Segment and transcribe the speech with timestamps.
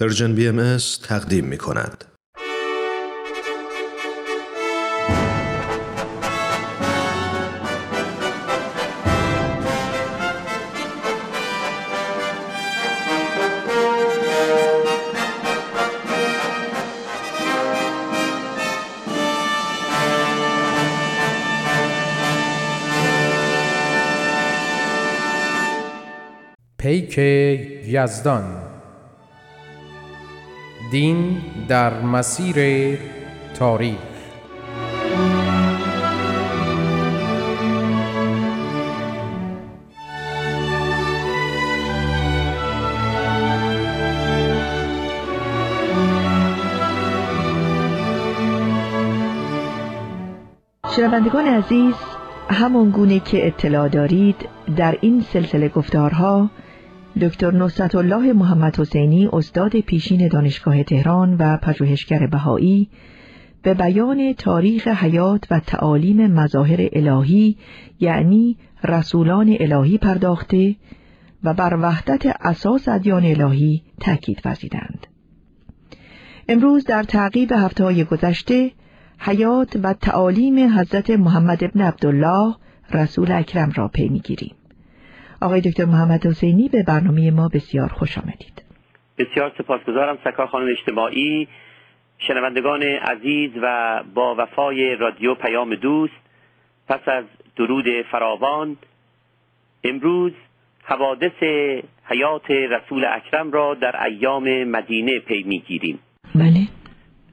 [0.00, 2.04] پرژن بی ام تقدیم می کند.
[26.78, 27.18] پیک
[27.88, 28.65] یزدان
[30.96, 31.36] دین
[31.68, 32.56] در مسیر
[33.54, 33.96] تاریخ.
[50.96, 51.94] شنوندگان عزیز
[52.50, 54.36] همان گونه که اطلاع دارید
[54.76, 56.50] در این سلسله گفتارها
[57.20, 62.88] دکتر نصرت الله محمد حسینی استاد پیشین دانشگاه تهران و پژوهشگر بهایی
[63.62, 67.56] به بیان تاریخ حیات و تعالیم مظاهر الهی
[68.00, 70.76] یعنی رسولان الهی پرداخته
[71.44, 75.06] و بر وحدت اساس ادیان الهی تاکید ورزیدند.
[76.48, 78.72] امروز در تعقیب هفته های گذشته
[79.18, 82.54] حیات و تعالیم حضرت محمد ابن عبدالله
[82.92, 84.54] رسول اکرم را پی می‌گیریم.
[85.46, 88.62] آقای دکتر محمد حسینی به برنامه ما بسیار خوش آمدید.
[89.18, 91.48] بسیار سپاسگزارم سکار خانم اجتماعی
[92.18, 96.14] شنوندگان عزیز و با وفای رادیو پیام دوست
[96.88, 97.24] پس از
[97.56, 98.76] درود فراوان
[99.84, 100.32] امروز
[100.84, 101.42] حوادث
[102.04, 105.98] حیات رسول اکرم را در ایام مدینه پی می‌گیریم.
[106.34, 106.60] بله.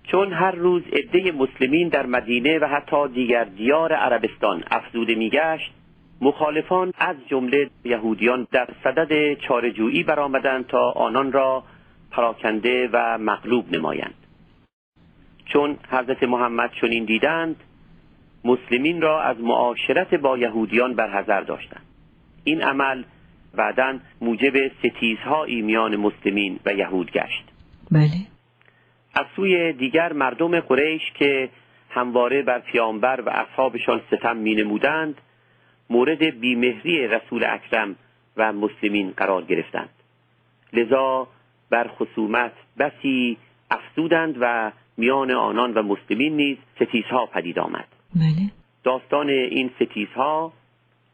[0.04, 5.72] چون هر روز عده مسلمین در مدینه و حتی دیگر دیار عربستان افزوده میگشت
[6.22, 11.64] مخالفان از جمله یهودیان در صدد چارجویی برآمدند تا آنان را
[12.12, 14.14] پراکنده و مغلوب نمایند.
[15.46, 17.56] چون حضرت محمد چنین دیدند
[18.44, 21.86] مسلمین را از معاشرت با یهودیان برحضر داشتند.
[22.44, 23.04] این عمل
[23.56, 27.44] بعدا موجب ستیزهایی میان مسلمین و یهود گشت.
[27.92, 28.10] بله.
[29.16, 31.50] از سوی دیگر مردم قریش که
[31.90, 35.22] همواره بر پیامبر و اصحابشان ستم می نمودند
[35.90, 37.96] مورد بیمهری رسول اکرم
[38.38, 39.90] و مسلمین قرار گرفتند.
[40.74, 41.28] لذا
[41.70, 43.38] بر خصومت بسی
[43.72, 47.88] افزودند و میان آنان و مسلمین نیز ستیزها پدید آمد.
[48.16, 48.52] بله.
[48.84, 50.54] داستان این ستیزها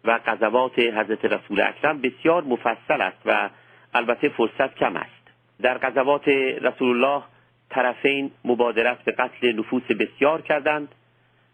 [0.05, 3.49] و قضاوات حضرت رسول اکرم بسیار مفصل است و
[3.93, 5.31] البته فرصت کم است.
[5.61, 6.27] در قضاوات
[6.61, 7.23] رسول الله
[7.69, 10.95] طرفین مبادرت به قتل نفوس بسیار کردند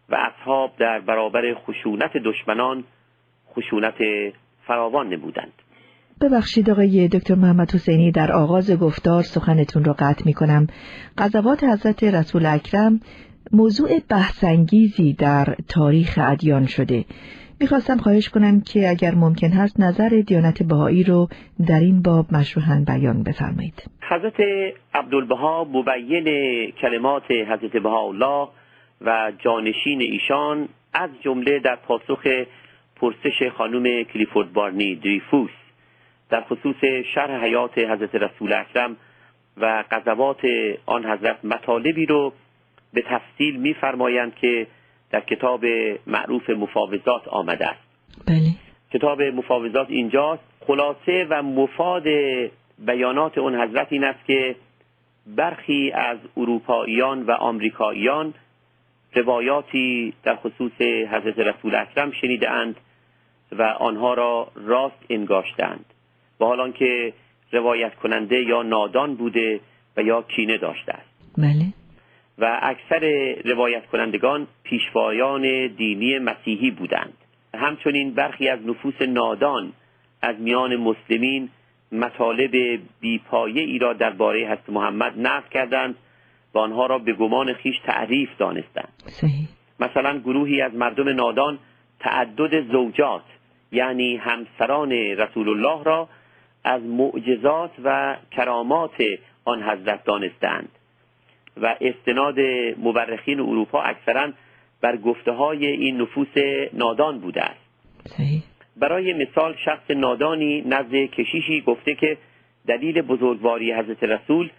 [0.10, 2.84] و اصحاب در برابر خشونت دشمنان
[3.56, 3.96] خشونت
[4.68, 5.54] فراوان نمودند
[6.22, 10.68] ببخشید آقای دکتر محمد حسینی در آغاز گفتار سخنتون را قطع می کنم
[11.18, 13.00] قضاوات حضرت رسول اکرم
[13.52, 17.06] موضوع بحثانگیزی در تاریخ ادیان شده.
[17.60, 21.28] می‌خواستم خواهش کنم که اگر ممکن هست نظر دیانت بهایی رو
[21.68, 23.84] در این باب مشروحا بیان بفرمایید.
[24.10, 24.40] حضرت
[24.94, 26.26] عبدالبها مبین
[26.82, 28.48] کلمات حضرت بهاءالله
[29.02, 32.24] و جانشین ایشان از جمله در پاسخ
[32.96, 35.52] پرسش خانم کلیفورد بارنی دریفوس.
[36.30, 36.76] در خصوص
[37.14, 38.98] شرح حیات حضرت رسول اکرم
[39.58, 40.42] و قضاوات
[40.86, 42.34] آن حضرت مطالبی رو
[42.94, 44.68] به تفصیل میفرمایند که
[45.12, 45.66] در کتاب
[46.08, 47.82] معروف مفاوضات آمده است.
[48.28, 48.52] بله.
[48.94, 50.44] کتاب مفاوضات اینجاست.
[50.68, 52.04] خلاصه و مفاد
[52.80, 54.56] بیانات اون حضرت این است که
[55.28, 58.34] برخی از اروپاییان و آمریکاییان
[59.16, 62.76] روایاتی در خصوص حضرت رسول اکرم شنیده اند
[63.58, 65.86] و آنها را راست انگاشتند
[66.40, 67.14] و حال که
[67.52, 69.60] روایت کننده یا نادان بوده
[69.98, 71.32] و یا کینه داشته است.
[71.38, 71.74] بله.
[72.38, 77.14] و اکثر روایت کنندگان پیشوایان دینی مسیحی بودند.
[77.54, 79.74] همچنین برخی از نفوس نادان
[80.22, 81.50] از میان مسلمین
[81.92, 85.96] مطالب بیپایه ای را درباره حضرت محمد نقل کردند
[86.54, 88.94] و آنها را به گمان خیش تعریف دانستند.
[89.08, 89.48] صحیح.
[89.80, 91.60] مثلا گروهی از مردم نادان
[92.00, 93.24] تعدد زوجات
[93.76, 96.10] یعنی همسران رسول الله را
[96.64, 99.04] از معجزات و کرامات
[99.46, 100.70] آن حضرت دانستند
[101.58, 102.40] و استناد
[102.78, 104.32] مورخین اروپا اکثرا
[104.82, 106.38] بر گفته های این نفوس
[106.74, 107.66] نادان بوده است.
[108.78, 112.18] برای مثال شخص نادانی نزد کشیشی گفته که
[112.68, 114.50] دلیل بزرگواری حضرت رسول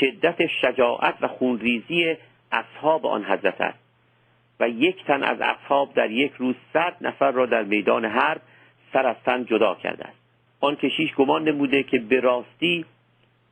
[0.00, 2.16] شدت شجاعت و خونریزی
[2.52, 3.78] اصحاب آن حضرت است
[4.60, 8.40] و یک تن از اصحاب در یک روز صد نفر را در میدان حرب
[8.96, 10.18] سر از تن جدا کرده است.
[10.60, 12.84] آن کشیش گمان نموده که به راستی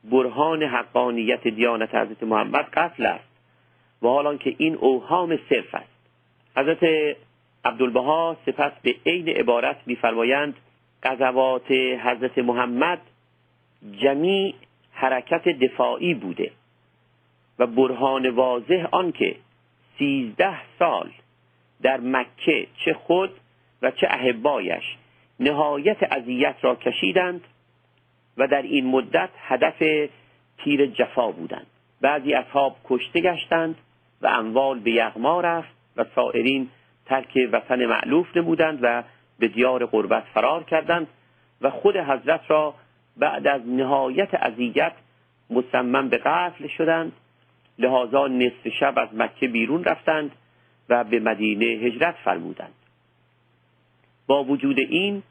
[0.05, 3.29] برهان حقانیت دیانت حضرت محمد قتل است
[4.03, 5.95] و حالان که این اوهام صرف است.
[6.57, 6.85] حضرت
[7.65, 10.55] عبدالبها سپس به عین عبارت میفرمایند
[11.03, 11.71] غزوات
[12.05, 13.01] حضرت محمد
[13.93, 14.55] جمیع
[14.93, 16.51] حرکت دفاعی بوده
[17.59, 19.37] و برهان واضح آنکه
[19.99, 21.11] سیزده سال
[21.83, 23.31] در مکه چه خود
[23.83, 24.85] و چه احبایش
[25.41, 27.41] نهایت اذیت را کشیدند
[28.37, 30.09] و در این مدت هدف
[30.59, 31.67] تیر جفا بودند.
[32.01, 33.75] بعضی اصحاب کشته گشتند
[34.23, 36.69] و اموال به یغما رفت و سائرین
[37.07, 39.03] ترک وطن معلوف نمودند و
[39.39, 41.07] به دیار قربت فرار کردند
[41.61, 42.75] و خود حضرت را
[43.17, 44.93] بعد از نهایت اذیت
[45.51, 47.13] مصمم به قتل شدند.
[47.79, 50.33] لحاظا نصف شب از مکه بیرون رفتند
[50.89, 52.75] و به مدینه هجرت فرمودند.
[54.27, 55.23] با وجود این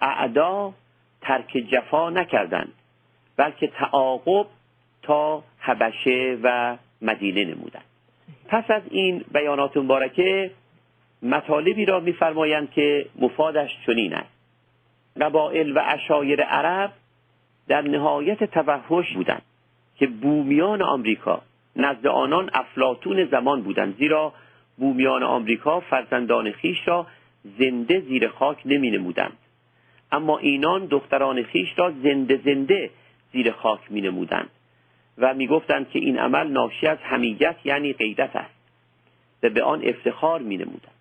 [0.00, 0.72] اعدا
[1.20, 2.72] ترک جفا نکردند
[3.36, 4.46] بلکه تعاقب
[5.02, 7.84] تا حبشه و مدینه نمودند.
[8.48, 10.50] پس از این بیانات مبارکه
[11.22, 14.38] مطالبی را میفرمایند که مفادش چنین است.
[15.20, 16.92] قبائل و اشایر عرب
[17.68, 19.42] در نهایت توحش بودند
[19.96, 21.42] که بومیان آمریکا
[21.76, 24.32] نزد آنان افلاتون زمان بودند زیرا
[24.76, 27.06] بومیان آمریکا فرزندان خیش را
[27.44, 29.38] زنده زیر خاک نمی نمودند
[30.12, 32.90] اما اینان دختران خیش را زنده زنده
[33.32, 34.50] زیر خاک می نمودند
[35.18, 38.54] و می گفتند که این عمل ناشی از همیت یعنی غیرت است.
[39.42, 40.92] و به آن افتخار می نمودند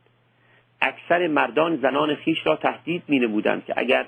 [0.81, 4.05] اکثر مردان زنان خیش را تهدید می نمودند که اگر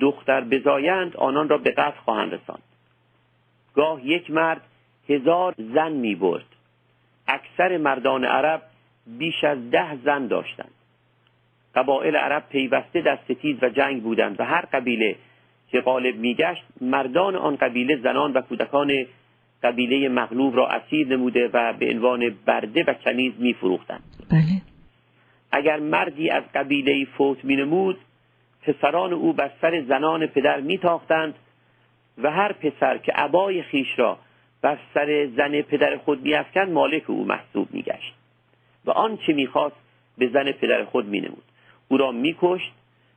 [0.00, 2.62] دختر بزایند آنان را به قتل خواهند رساند.
[3.74, 4.62] گاه یک مرد
[5.08, 6.46] هزار زن می برد
[7.28, 8.62] اکثر مردان عرب
[9.06, 10.74] بیش از ده زن داشتند.
[11.74, 15.16] قبایل عرب پیوسته در ستیز و جنگ بودند و هر قبیله
[15.68, 19.06] که غالب میگشت مردان آن قبیله زنان و کودکان
[19.62, 24.02] قبیله مغلوب را اسیر نموده و به عنوان برده و کنیز میفروختند.
[24.30, 24.62] بله.
[25.52, 27.98] اگر مردی از قبیله فوت مینمود
[28.62, 31.34] پسران او بر سر زنان پدر میتاختند
[32.18, 34.18] و هر پسر که عبای خیش را
[34.62, 38.14] بر سر زن پدر خود میافکند مالک او محسوب میگشت
[38.84, 39.76] و آنچه می‌خواست
[40.18, 41.42] به زن پدر خود مینمود.
[41.92, 42.72] او را میکشت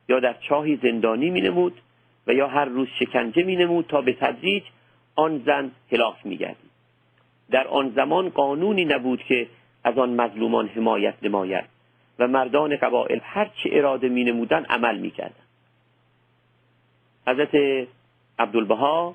[0.08, 1.80] یا در چاهی زندانی مینمود
[2.26, 4.62] و یا هر روز شکنجه مینمود تا به تدریج
[5.14, 6.70] آن زن هلاک میگردید.
[7.50, 9.46] در آن زمان قانونی نبود که
[9.84, 11.64] از آن مظلومان حمایت نماید
[12.18, 15.44] و مردان قبائل هر چه اراده می نمودن عمل می کردن.
[17.26, 17.54] حضرت
[18.38, 19.14] عبدالبها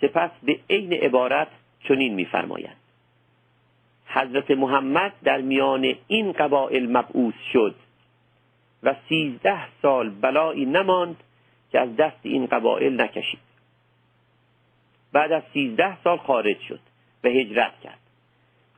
[0.00, 1.48] سپس به عین عبارت
[1.88, 2.76] چنین میفرمایند.
[4.06, 7.74] حضرت محمد در میان این قبائل مبعوث شد.
[8.82, 11.16] و سیزده سال بلایی نماند
[11.72, 13.40] که از دست این قبائل نکشید.
[15.12, 16.80] بعد از سیزده سال خارج شد
[17.24, 17.98] و هجرت کرد.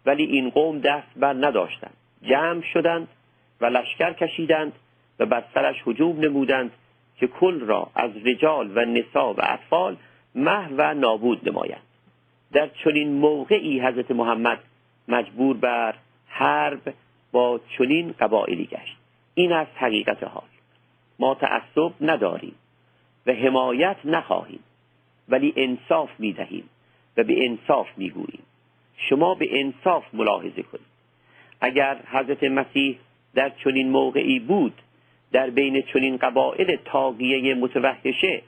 [0.06, 1.96] ولی این قوم دست بر نداشتند.
[2.22, 3.08] جمع شدند
[3.60, 4.72] و لشکر کشیدند
[5.18, 6.72] و بر سرش هجوم نمودند
[7.16, 9.96] که کل را از رجال و نسا و اطفال
[10.34, 11.82] محو و نابود نمایند.
[12.52, 14.58] در چنین موقعی حضرت محمد
[15.08, 15.94] مجبور بر
[16.28, 16.94] حرب
[17.32, 18.99] با چنین قبائلی گشت.
[19.40, 20.42] این است حقیقت حال
[21.18, 22.54] ما تعصب نداریم
[23.26, 24.60] و حمایت نخواهیم
[25.28, 26.68] ولی انصاف می‌دهیم
[27.16, 28.42] و به انصاف می‌گوییم.
[28.96, 30.86] شما به انصاف ملاحظه کنید.
[31.60, 32.98] اگر حضرت مسیح
[33.34, 34.74] در چنین موقعی بود
[35.32, 38.42] در بین چنین قبائل تاقیه متوحشه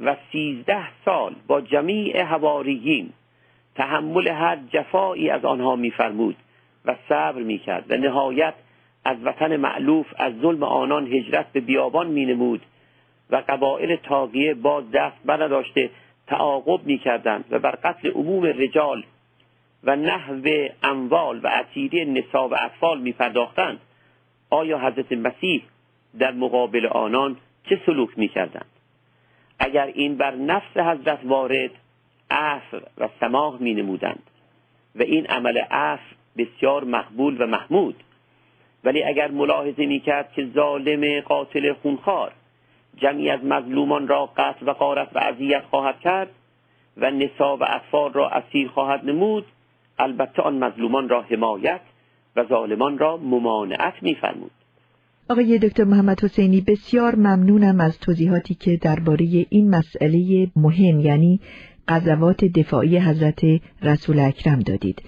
[0.00, 3.12] و سیزده سال با جمیع هواریین
[3.74, 6.36] تحمل هر جفایی از آنها میفرمود
[6.84, 8.54] و صبر می‌کرد و نهایت
[9.04, 12.62] از وطن معلوف از ظلم آنان هجرت به بیابان مینمود
[13.30, 15.90] و قبائل تاقیه باز دست برداشته
[16.26, 19.04] تعاقب می‌کردند و بر قتل عموم رجال
[19.84, 23.80] و نحو اموال و اسیری نسا و اطفال میپرداختند.
[24.50, 25.62] آیا حضرت مسیح
[26.18, 27.36] در مقابل آنان
[27.68, 28.70] چه سلوک می‌کردند؟
[29.58, 31.70] اگر این بر نفس حضرت وارد
[32.30, 34.22] عفو و سماح می نمودند
[34.94, 38.02] و این عمل عفو بسیار مقبول و محمود
[38.84, 42.32] ولی اگر ملاحظه می کرد که ظالم قاتل خونخوار
[42.96, 46.28] جمعی از مظلومان را قتل و قارت و اذیت خواهد کرد
[46.96, 49.44] و نسا و اطفال را اسیر خواهد نمود
[49.98, 51.80] البته آن مظلومان را حمایت
[52.36, 54.50] و ظالمان را ممانعت میفرمود.
[55.30, 61.40] آقای دکتر محمد حسینی بسیار ممنونم از توضیحاتی که درباره این مسئله مهم یعنی
[61.88, 63.40] قضاوات دفاعی حضرت
[63.82, 65.02] رسول اکرم دادید.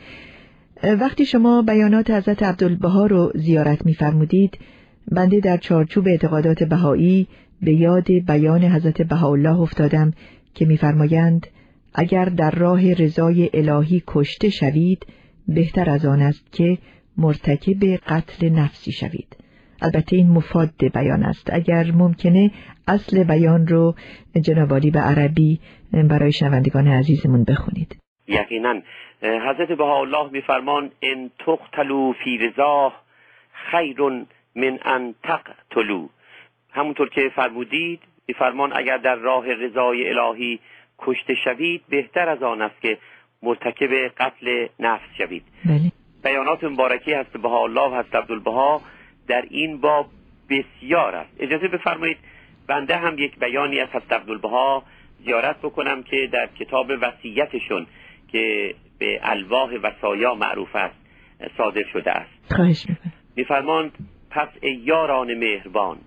[0.95, 4.59] وقتی شما بیانات حضرت عبدالبها رو زیارت میفرمودید
[5.12, 7.26] بنده در چارچوب اعتقادات بهایی
[7.62, 10.12] به یاد بیان حضرت بهاءالله افتادم
[10.55, 11.47] که میفرمایند
[11.95, 15.07] اگر در راه رضای الهی کشته شوید
[15.49, 16.78] بهتر از آن است که
[17.16, 19.37] مرتکب قتل نفسی شوید.
[19.83, 21.50] البته این مفاد بیان است.
[21.52, 22.50] اگر ممکنه
[22.88, 23.95] اصل بیان رو
[24.43, 25.61] جنابالی به عربی
[25.93, 27.97] برای شنوندگان عزیزمون بخونید.
[28.28, 28.83] یقینا.
[29.23, 32.92] حضرت بهاءالله میفرمان ان تقتلوا فی رضا
[33.71, 34.00] خیر
[34.54, 36.09] من ان تقتلوا.
[36.73, 40.61] همونطور که فرمودید میفرمان اگر در راه رضای الهی
[40.99, 42.99] کشته شوید بهتر از آن است که
[43.42, 45.42] مرتکب قتل نفس شوید.
[45.64, 45.92] بله.
[46.25, 48.83] بیانات مبارکی هست بها الله هست عبدالبها
[49.28, 50.06] در این باب
[50.50, 51.30] بسیار است.
[51.38, 52.18] اجازه بفرمایید
[52.66, 54.83] بنده هم یک بیانی از هست عبدالبها
[55.25, 57.87] زیارت بکنم که در کتاب وصیتشون
[58.37, 60.95] که به الواح وسایا معروف است
[61.57, 62.55] صادر شده است.
[62.55, 62.87] خواهش
[63.37, 63.93] میفرماند
[64.31, 65.99] پس ای یاران مهربان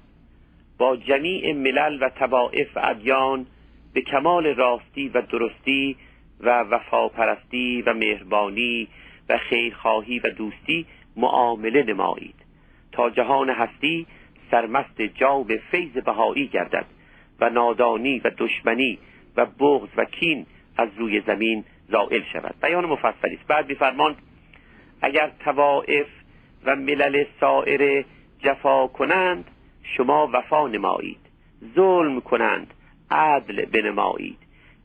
[0.78, 3.46] با جمیع ملل و طوائف و ادیان
[3.94, 5.96] به کمال راستی و درستی
[6.40, 8.88] و وفاپرستی و مهربانی
[9.30, 12.36] و خیرخواهی و دوستی معامله نمایید.
[12.92, 14.08] تا جهان هستی
[14.52, 16.86] سرمست جاوب فیض بهایی گردد
[17.40, 19.00] و نادانی و دشمنی
[19.38, 20.46] و بغض و کین
[20.78, 22.56] از روی زمین زائل شود.
[22.62, 23.48] بیان مفصلی است.
[23.48, 24.16] بعد میفرماند
[25.02, 26.08] اگر توائف
[26.66, 28.06] و ملل سائر
[28.40, 29.52] جفا کنند
[29.84, 31.20] شما وفا نمایید.
[31.76, 32.74] ظلم کنند
[33.12, 34.38] عدل بنمایید.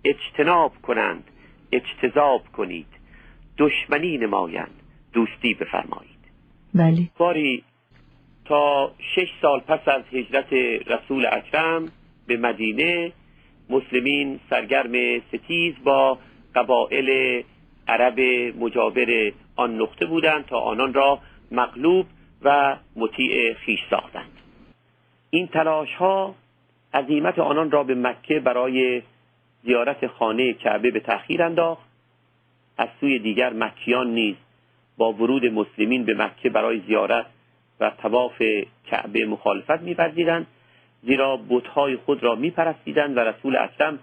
[0.05, 1.31] اجتناب کنند
[1.73, 2.87] اجتذاب کنید.
[3.59, 4.81] دشمنی نمایند
[5.13, 6.15] دوستی بفرمایید.
[6.75, 7.09] بله.
[7.19, 7.65] باری
[8.45, 10.53] تا شش سال پس از هجرت
[10.87, 11.93] رسول اکرم
[12.27, 13.13] به مدینه
[13.71, 16.19] مسلمین سرگرم ستیز با
[16.55, 17.43] قبائل
[17.89, 18.21] عرب
[18.59, 21.19] مجاور آن نقطه بودند تا آنان را
[21.51, 22.07] مغلوب
[22.43, 24.31] و مطیع خیش ساختند.
[25.31, 26.35] این تلاش ها
[26.95, 29.03] عظیمت آنان را به مکه برای
[29.65, 31.83] زیارت خانه کعبه به تأخیر انداخت.
[32.79, 34.37] از سوی دیگر مکیان نیز
[34.97, 37.27] با ورود مسلمین به مکه برای زیارت
[37.81, 38.43] و تواف
[38.87, 40.47] کعبه مخالفت می‌ورزیدند
[41.03, 43.99] زیرا بتهای خود را میپرستیدند و رسول اکرم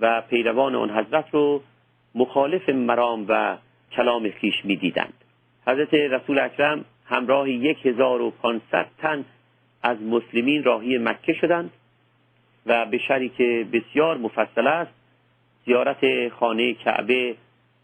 [0.00, 1.62] و پیروان آن حضرت رو
[2.14, 3.56] مخالف مرام و
[3.92, 5.14] کلام خیش می‌دیدند.
[5.66, 9.24] حضرت رسول اکرم همراه یک هزار و پانصد تن
[9.82, 11.70] از مسلمین راهی مکه شدند
[12.66, 14.92] و به شری که بسیار مفصل است
[15.66, 17.34] زیارت خانه کعبه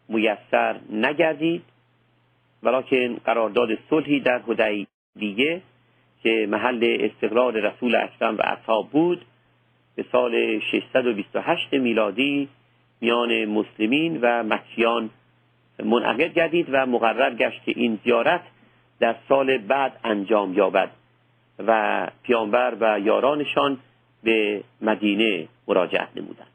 [0.08, 1.62] میسر نگردید
[2.62, 5.62] ولیکن قرارداد صلحی در هدیبیه
[6.22, 9.24] که محل استقرار رسول اکرم و اصحاب بود
[9.96, 12.48] به سال 628 میلادی
[13.00, 15.10] میان مسلمین و مکیان
[15.84, 18.42] منعقد گردید و مقرر گشت که این زیارت
[19.00, 20.90] در سال بعد انجام یابد
[21.66, 23.78] و پیامبر و یارانشان
[24.22, 26.46] به مدینه مراجعت نمودند.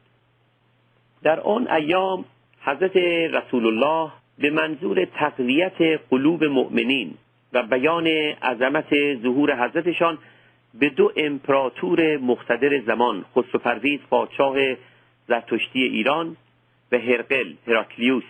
[1.22, 2.24] در آن ایام
[2.64, 2.96] حضرت
[3.36, 7.14] رسول الله به منظور تقویت قلوب مؤمنین
[7.52, 8.06] و بیان
[8.42, 10.18] عظمت ظهور حضرتشان
[10.74, 14.56] به دو امپراتور مقتدر زمان خسرو پرویز پادشاه
[15.28, 16.36] زرتشتی ایران
[16.92, 18.24] و هرقل هراکلیوس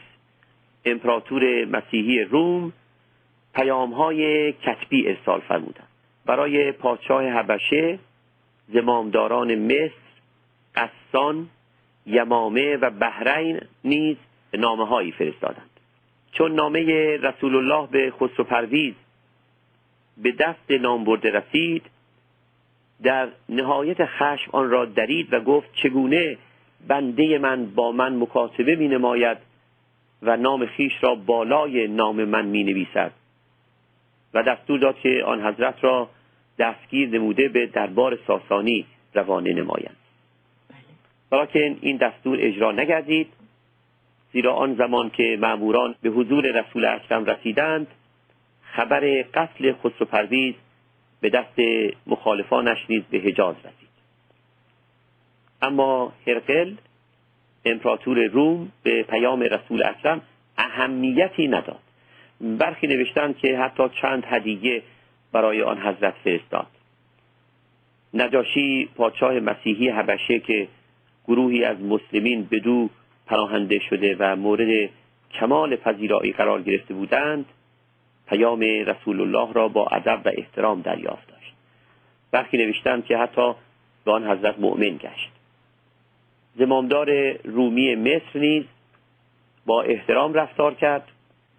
[0.84, 2.72] امپراتور مسیحی روم
[3.54, 5.88] پیام های کتبی ارسال فرمودند.
[6.26, 7.98] برای پادشاه حبشه
[8.68, 9.92] زمامداران مصر
[10.74, 11.48] قسان
[12.06, 14.16] یمامه و بحرین نیز
[14.54, 15.70] نامه هایی فرستادند.
[16.32, 18.94] چون نامه رسول الله به خسرو پرویز
[20.18, 21.82] به دست نامبرده رسید
[23.02, 26.38] در نهایت خشم آن را درید و گفت چگونه
[26.88, 29.38] بنده من با من مکاتبه می نماید
[30.22, 33.12] و نام خیش را بالای نام من می نویسد
[34.34, 36.08] و دستور داد که آن حضرت را
[36.58, 39.96] دستگیر نموده به دربار ساسانی روانه نمایند
[41.32, 43.32] ولیکن این دستور اجرا نگردید
[44.32, 47.86] زیرا آن زمان که معموران به حضور رسول اکرم رسیدند
[48.62, 50.54] خبر قتل خسرو پرویز
[51.20, 51.58] به دست
[52.06, 53.91] مخالفانش نیز به حجاز رسید.
[55.62, 56.74] اما هرقل
[57.64, 60.22] امپراتور روم به پیام رسول اکرم
[60.58, 61.78] اهمیتی نداد.
[62.40, 64.82] برخی نوشتند که حتی چند هدیه
[65.32, 66.66] برای آن حضرت فرستاد.
[68.14, 70.68] نجاشی پادشاه مسیحی حبشه که
[71.28, 72.88] گروهی از مسلمین به دو
[73.26, 74.90] پناهنده شده و مورد
[75.32, 77.44] کمال پذیرایی قرار گرفته بودند
[78.28, 81.54] پیام رسول الله را با ادب و احترام دریافت داشت.
[82.30, 83.54] برخی نوشتند که حتی
[84.04, 85.30] به آن حضرت مؤمن گشت.
[86.56, 88.64] زمامدار رومی مصر نیز
[89.66, 91.08] با احترام رفتار کرد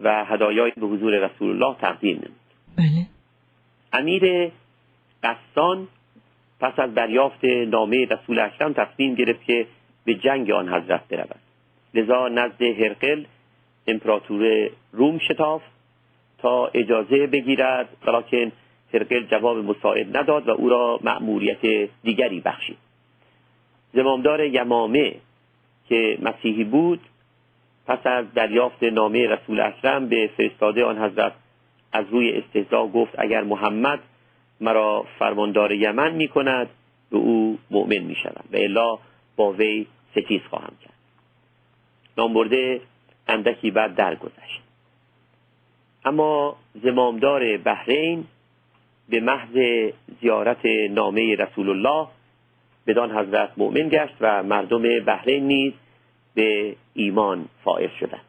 [0.00, 2.40] و هدایای به حضور رسول الله تقدیم نمود.
[2.76, 3.06] بله.
[3.92, 4.52] امیر
[5.22, 5.88] قسان
[6.60, 9.66] پس از دریافت نامه رسول اکرم تصمیم گرفت که
[10.04, 11.40] به جنگ آن حضرت برود.
[11.94, 13.24] لذا نزد هرقل
[13.86, 15.74] امپراتور روم شتافت
[16.38, 18.52] تا اجازه بگیرد ولیکن
[18.94, 22.83] هرقل جواب مساعد نداد و او را مأموریت دیگری بخشید.
[23.94, 25.14] زمامدار یمامه
[25.88, 27.00] که مسیحی بود
[27.86, 31.32] پس از دریافت نامه رسول اکرم به فرستاده آن حضرت
[31.92, 34.00] از روی استهزا گفت اگر محمد
[34.60, 36.68] مرا فرماندار یمن می کند
[37.10, 38.98] به او مؤمن می شود و الا
[39.36, 40.94] با وی ستیز خواهم کرد.
[42.18, 42.80] نامبرده
[43.28, 44.62] اندکی بعد درگذشت
[46.04, 48.24] اما زمامدار بحرین
[49.08, 49.58] به محض
[50.20, 52.08] زیارت نامه رسول الله
[52.86, 55.72] بدان حضرت مؤمن گشت و مردم بحرین نیز
[56.34, 58.20] به ایمان فائز شدند.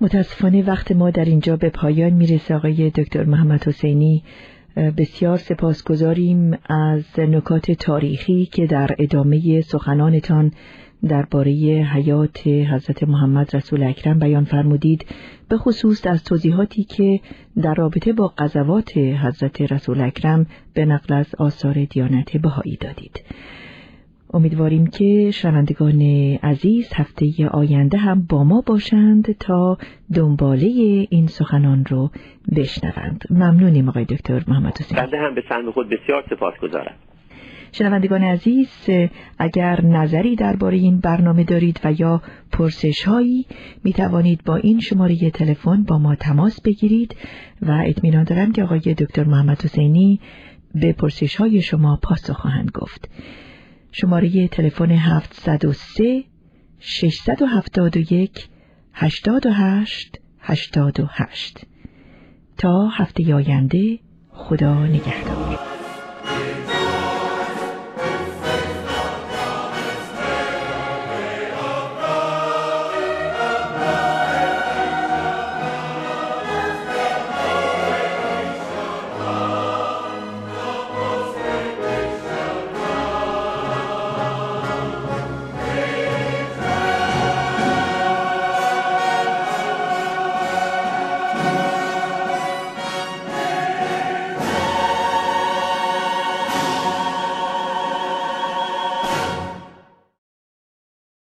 [0.00, 2.54] متاسفانه وقت ما در اینجا به پایان می‌رسه.
[2.54, 4.22] آقای دکتر محمد حسینی
[4.96, 10.52] بسیار سپاسگزاریم از نکات تاریخی که در ادامه سخنانتان
[11.08, 11.50] درباره
[11.94, 15.06] حیات حضرت محمد رسول اکرم بیان فرمودید
[15.48, 17.20] به خصوص از توضیحاتی که
[17.62, 23.24] در رابطه با قضوات حضرت رسول اکرم به نقل از آثار دیانت بهایی دادید.
[24.34, 26.02] امیدواریم که شنوندگان
[26.42, 29.78] عزیز هفته آینده هم با ما باشند تا
[30.14, 30.66] دنباله
[31.10, 32.10] این سخنان رو
[32.56, 33.24] بشنوند.
[33.30, 34.98] ممنونیم آقای دکتر محمد حسین.
[34.98, 36.94] بنده هم به سهم خود بسیار سپاس گذارم.
[37.72, 38.90] شنوندگان عزیز
[39.38, 43.46] اگر نظری درباره این برنامه دارید و یا پرسش هایی
[43.84, 47.16] می توانید با این شماره تلفن با ما تماس بگیرید
[47.62, 50.20] و اطمینان دارم که آقای دکتر محمد حسینی
[50.74, 53.08] به پرسش های شما پاسخ خواهند گفت.
[54.00, 56.24] شماره تلفن 703
[56.80, 58.48] 671
[58.94, 61.66] 88 88
[62.58, 63.98] تا هفته آینده
[64.30, 65.67] خدا نگهدار.